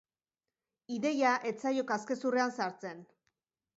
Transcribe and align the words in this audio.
Ideia 0.95 1.33
ez 1.49 1.53
zaio 1.65 1.83
kaskezurrean 1.91 2.57
sartzen. 2.59 3.05